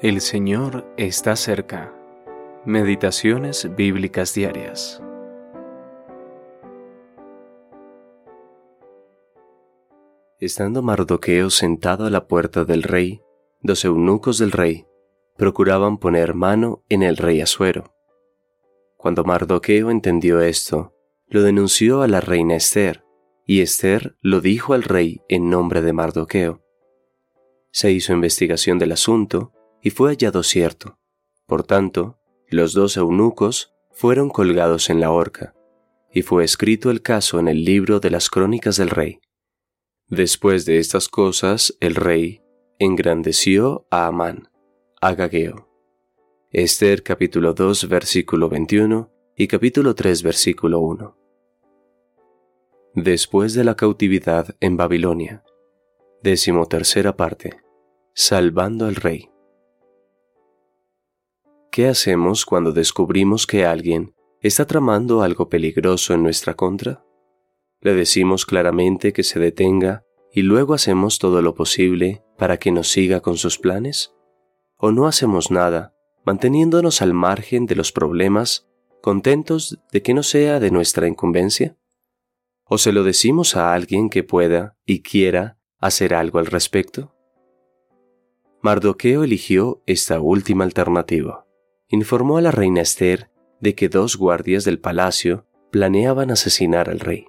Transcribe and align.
El 0.00 0.20
Señor 0.20 0.86
está 0.96 1.34
cerca. 1.34 1.92
Meditaciones 2.64 3.68
bíblicas 3.74 4.32
diarias. 4.32 5.02
Estando 10.38 10.82
Mardoqueo 10.82 11.50
sentado 11.50 12.06
a 12.06 12.10
la 12.10 12.28
puerta 12.28 12.64
del 12.64 12.84
rey, 12.84 13.22
dos 13.60 13.84
eunucos 13.84 14.38
del 14.38 14.52
rey 14.52 14.86
procuraban 15.36 15.98
poner 15.98 16.32
mano 16.32 16.84
en 16.88 17.02
el 17.02 17.16
rey 17.16 17.40
Asuero. 17.40 17.92
Cuando 18.96 19.24
Mardoqueo 19.24 19.90
entendió 19.90 20.40
esto, 20.40 20.94
lo 21.26 21.42
denunció 21.42 22.02
a 22.02 22.06
la 22.06 22.20
reina 22.20 22.54
Esther, 22.54 23.02
y 23.44 23.62
Esther 23.62 24.16
lo 24.20 24.40
dijo 24.40 24.74
al 24.74 24.84
rey 24.84 25.22
en 25.28 25.50
nombre 25.50 25.82
de 25.82 25.92
Mardoqueo. 25.92 26.62
Se 27.72 27.90
hizo 27.90 28.12
investigación 28.12 28.78
del 28.78 28.92
asunto, 28.92 29.54
y 29.82 29.90
fue 29.90 30.10
hallado 30.10 30.42
cierto. 30.42 30.98
Por 31.46 31.62
tanto, 31.62 32.18
los 32.48 32.72
dos 32.72 32.96
eunucos 32.96 33.74
fueron 33.90 34.30
colgados 34.30 34.90
en 34.90 35.00
la 35.00 35.10
horca, 35.10 35.54
y 36.12 36.22
fue 36.22 36.44
escrito 36.44 36.90
el 36.90 37.02
caso 37.02 37.38
en 37.38 37.48
el 37.48 37.64
libro 37.64 38.00
de 38.00 38.10
las 38.10 38.30
crónicas 38.30 38.76
del 38.76 38.90
rey. 38.90 39.20
Después 40.08 40.64
de 40.64 40.78
estas 40.78 41.08
cosas, 41.08 41.76
el 41.80 41.94
rey 41.94 42.42
engrandeció 42.78 43.86
a 43.90 44.06
Amán, 44.06 44.48
Agageo. 45.00 45.68
Esther 46.50 47.02
capítulo 47.02 47.52
2 47.52 47.88
versículo 47.88 48.48
21 48.48 49.10
y 49.36 49.48
capítulo 49.48 49.94
3 49.94 50.22
versículo 50.22 50.80
1. 50.80 51.16
Después 52.94 53.52
de 53.52 53.64
la 53.64 53.76
cautividad 53.76 54.56
en 54.60 54.76
Babilonia, 54.76 55.44
décimo 56.22 56.66
tercera 56.66 57.16
parte, 57.16 57.60
salvando 58.14 58.86
al 58.86 58.94
rey. 58.94 59.28
¿Qué 61.78 61.86
hacemos 61.86 62.44
cuando 62.44 62.72
descubrimos 62.72 63.46
que 63.46 63.64
alguien 63.64 64.12
está 64.40 64.66
tramando 64.66 65.22
algo 65.22 65.48
peligroso 65.48 66.12
en 66.12 66.24
nuestra 66.24 66.54
contra? 66.54 67.04
Le 67.80 67.94
decimos 67.94 68.46
claramente 68.46 69.12
que 69.12 69.22
se 69.22 69.38
detenga 69.38 70.04
y 70.32 70.42
luego 70.42 70.74
hacemos 70.74 71.20
todo 71.20 71.40
lo 71.40 71.54
posible 71.54 72.24
para 72.36 72.56
que 72.56 72.72
nos 72.72 72.90
siga 72.90 73.20
con 73.20 73.36
sus 73.36 73.58
planes? 73.60 74.12
¿O 74.76 74.90
no 74.90 75.06
hacemos 75.06 75.52
nada, 75.52 75.94
manteniéndonos 76.24 77.00
al 77.00 77.14
margen 77.14 77.66
de 77.66 77.76
los 77.76 77.92
problemas, 77.92 78.66
contentos 79.00 79.78
de 79.92 80.02
que 80.02 80.14
no 80.14 80.24
sea 80.24 80.58
de 80.58 80.72
nuestra 80.72 81.06
incumbencia? 81.06 81.76
¿O 82.64 82.78
se 82.78 82.90
lo 82.90 83.04
decimos 83.04 83.54
a 83.54 83.72
alguien 83.72 84.10
que 84.10 84.24
pueda 84.24 84.76
y 84.84 85.02
quiera 85.02 85.60
hacer 85.78 86.12
algo 86.12 86.40
al 86.40 86.46
respecto? 86.46 87.14
Mardoqueo 88.62 89.22
eligió 89.22 89.80
esta 89.86 90.18
última 90.18 90.64
alternativa 90.64 91.44
informó 91.88 92.36
a 92.36 92.42
la 92.42 92.50
reina 92.50 92.82
Esther 92.82 93.30
de 93.60 93.74
que 93.74 93.88
dos 93.88 94.16
guardias 94.16 94.64
del 94.64 94.78
palacio 94.78 95.46
planeaban 95.70 96.30
asesinar 96.30 96.88
al 96.90 97.00
rey. 97.00 97.26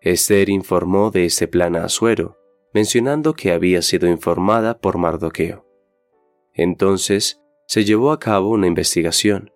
Esther 0.00 0.48
informó 0.48 1.10
de 1.10 1.24
este 1.24 1.48
plan 1.48 1.76
a 1.76 1.84
Asuero, 1.84 2.38
mencionando 2.72 3.34
que 3.34 3.52
había 3.52 3.82
sido 3.82 4.08
informada 4.08 4.78
por 4.78 4.98
Mardoqueo. 4.98 5.66
Entonces 6.52 7.40
se 7.66 7.84
llevó 7.84 8.12
a 8.12 8.20
cabo 8.20 8.50
una 8.50 8.66
investigación. 8.66 9.50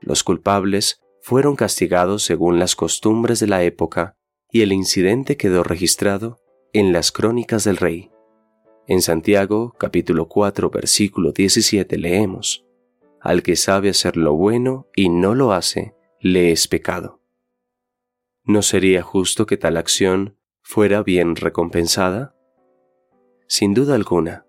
Los 0.00 0.24
culpables 0.24 1.00
fueron 1.22 1.56
castigados 1.56 2.24
según 2.24 2.58
las 2.58 2.74
costumbres 2.74 3.40
de 3.40 3.46
la 3.46 3.62
época 3.62 4.16
y 4.50 4.62
el 4.62 4.72
incidente 4.72 5.36
quedó 5.36 5.62
registrado 5.62 6.38
en 6.72 6.92
las 6.92 7.12
crónicas 7.12 7.64
del 7.64 7.76
rey. 7.76 8.10
En 8.86 9.00
Santiago 9.00 9.74
capítulo 9.78 10.28
4 10.28 10.68
versículo 10.70 11.32
17 11.32 11.96
leemos, 11.98 12.66
al 13.22 13.42
que 13.44 13.54
sabe 13.54 13.88
hacer 13.88 14.16
lo 14.16 14.34
bueno 14.34 14.88
y 14.96 15.08
no 15.08 15.34
lo 15.34 15.52
hace, 15.52 15.94
le 16.20 16.50
es 16.50 16.66
pecado. 16.66 17.20
¿No 18.44 18.62
sería 18.62 19.02
justo 19.02 19.46
que 19.46 19.56
tal 19.56 19.76
acción 19.76 20.36
fuera 20.60 21.02
bien 21.04 21.36
recompensada? 21.36 22.34
Sin 23.46 23.74
duda 23.74 23.94
alguna, 23.94 24.44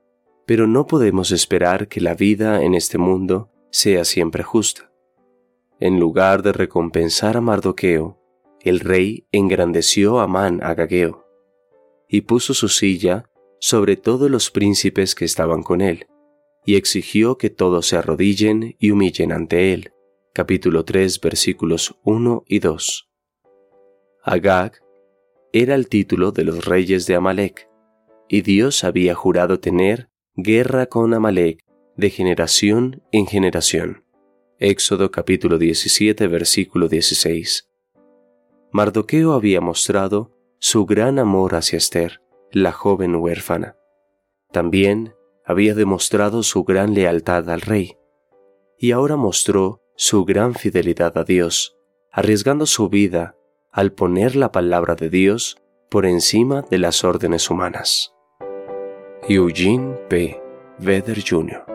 pero 0.48 0.66
no 0.66 0.88
podemos 0.88 1.32
esperar 1.32 1.88
que 1.88 2.02
la 2.02 2.16
vida 2.16 2.64
en 2.64 2.74
este 2.74 2.98
mundo 2.98 3.52
sea 3.70 4.06
siempre 4.06 4.42
justa. 4.42 4.92
En 5.80 6.00
lugar 6.00 6.42
de 6.42 6.54
recompensar 6.54 7.38
a 7.38 7.42
Mardoqueo, 7.42 8.20
el 8.62 8.80
rey 8.80 9.28
engrandeció 9.32 10.20
a 10.20 10.28
Man 10.28 10.62
Agageo 10.64 11.28
y 12.08 12.22
puso 12.22 12.54
su 12.54 12.70
silla 12.70 13.30
sobre 13.60 13.98
todos 13.98 14.32
los 14.32 14.50
príncipes 14.50 15.14
que 15.14 15.26
estaban 15.26 15.62
con 15.62 15.82
él 15.82 16.08
y 16.66 16.76
exigió 16.76 17.38
que 17.38 17.50
todos 17.50 17.88
se 17.88 17.98
arrodillen 17.98 18.76
y 18.80 18.92
humillen 18.92 19.32
ante 19.32 19.74
él. 19.74 19.92
Capítulo 20.34 20.86
3 20.86 21.20
versículos 21.22 22.00
1 22.04 22.44
y 22.48 22.60
2. 22.60 23.10
Agag 24.24 24.82
era 25.52 25.76
el 25.76 25.88
título 25.88 26.32
de 26.32 26.44
los 26.44 26.66
reyes 26.66 27.06
de 27.06 27.16
Amalek, 27.16 27.70
y 28.28 28.42
Dios 28.42 28.84
había 28.84 29.14
jurado 29.14 29.60
tener 29.60 30.10
guerra 30.36 30.88
con 30.88 31.14
Amalek 31.14 31.64
de 31.96 32.10
generación 32.10 33.04
en 33.12 33.28
generación. 33.28 34.04
Éxodo 34.58 35.12
capítulo 35.12 35.58
17 35.58 36.28
versículo 36.28 36.88
16. 36.88 37.70
Mardoqueo 38.72 39.34
había 39.34 39.62
mostrado 39.62 40.32
su 40.58 40.86
gran 40.86 41.20
amor 41.20 41.54
hacia 41.54 41.78
Esther, 41.78 42.22
la 42.52 42.72
joven 42.72 43.16
huérfana. 43.16 43.76
También 44.52 45.14
había 45.46 45.76
demostrado 45.76 46.44
su 46.44 46.64
gran 46.64 46.94
lealtad 46.94 47.50
al 47.50 47.62
rey, 47.62 47.98
y 48.78 48.92
ahora 48.92 49.16
mostró 49.16 49.82
su 49.96 50.26
gran 50.26 50.56
fidelidad 50.56 51.18
a 51.18 51.24
Dios, 51.24 51.78
arriesgando 52.12 52.66
su 52.66 52.90
vida 52.90 53.36
al 53.72 53.92
poner 53.92 54.36
la 54.36 54.52
palabra 54.52 54.96
de 54.96 55.10
Dios 55.10 55.58
por 55.90 56.06
encima 56.06 56.62
de 56.62 56.78
las 56.78 57.04
órdenes 57.04 57.50
humanas. 57.50 58.14
Eugene 59.28 59.96
P. 60.10 60.42
Vedder 60.80 61.24
Jr. 61.28 61.66